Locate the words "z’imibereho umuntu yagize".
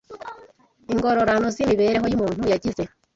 1.55-2.83